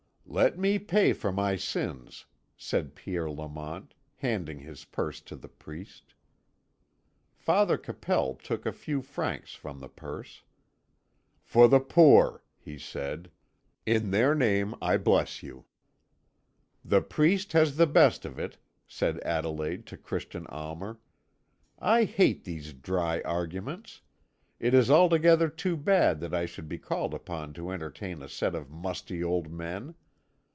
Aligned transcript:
"Let 0.27 0.57
me 0.57 0.79
pay 0.79 1.11
for 1.11 1.33
my 1.33 1.57
sins," 1.57 2.25
said 2.55 2.95
Pierre 2.95 3.29
Lamont, 3.29 3.93
handing 4.15 4.59
his 4.59 4.85
purse 4.85 5.19
to 5.23 5.35
the 5.35 5.49
priest. 5.49 6.13
Father 7.35 7.77
Capel 7.77 8.35
took 8.35 8.65
a 8.65 8.71
few 8.71 9.01
francs 9.01 9.53
from 9.55 9.81
the 9.81 9.89
purse. 9.89 10.43
"For 11.41 11.67
the 11.67 11.81
poor," 11.81 12.45
he 12.57 12.77
said. 12.79 13.29
"In 13.85 14.11
their 14.11 14.33
name 14.33 14.73
I 14.81 14.95
bless 14.95 15.43
you!" 15.43 15.65
"The 16.85 17.01
priest 17.01 17.51
has 17.51 17.75
the 17.75 17.85
best 17.87 18.23
of 18.23 18.39
it," 18.39 18.57
said 18.87 19.19
Adelaide 19.25 19.85
to 19.87 19.97
Christian 19.97 20.47
Almer. 20.47 20.97
"I 21.77 22.05
hate 22.05 22.45
these 22.45 22.71
dry 22.71 23.19
arguments! 23.25 23.99
It 24.61 24.73
is 24.73 24.89
altogether 24.89 25.49
too 25.49 25.75
bad 25.75 26.21
that 26.21 26.33
I 26.33 26.45
should 26.45 26.69
be 26.69 26.77
called 26.77 27.13
upon 27.13 27.51
to 27.55 27.69
entertain 27.71 28.21
a 28.21 28.29
set 28.29 28.55
of 28.55 28.69
musty 28.69 29.21
old 29.21 29.51
men. 29.51 29.93